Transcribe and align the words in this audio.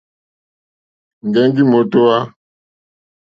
Ŋgεŋgi 1.29 1.63
mòtohwa. 1.71 2.17